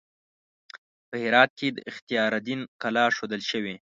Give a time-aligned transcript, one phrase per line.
[1.09, 3.75] په هرات کې د اختیار الدین کلا ښودل شوې.